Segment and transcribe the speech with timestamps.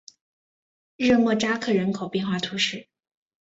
[0.95, 2.87] 热莫扎克人口变化图示